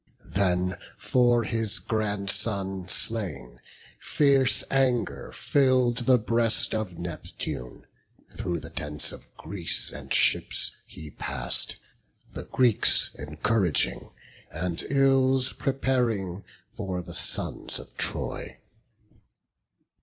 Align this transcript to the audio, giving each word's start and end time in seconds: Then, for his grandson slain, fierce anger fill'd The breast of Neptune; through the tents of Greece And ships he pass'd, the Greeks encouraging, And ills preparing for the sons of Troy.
Then, 0.33 0.79
for 0.97 1.43
his 1.43 1.77
grandson 1.77 2.89
slain, 2.89 3.59
fierce 3.99 4.63
anger 4.71 5.31
fill'd 5.31 6.07
The 6.07 6.17
breast 6.17 6.73
of 6.73 6.97
Neptune; 6.97 7.85
through 8.33 8.61
the 8.61 8.71
tents 8.71 9.11
of 9.11 9.27
Greece 9.37 9.93
And 9.93 10.11
ships 10.11 10.71
he 10.87 11.11
pass'd, 11.11 11.75
the 12.33 12.45
Greeks 12.45 13.11
encouraging, 13.19 14.09
And 14.49 14.81
ills 14.89 15.53
preparing 15.53 16.45
for 16.71 17.03
the 17.03 17.13
sons 17.13 17.77
of 17.77 17.95
Troy. 17.95 18.57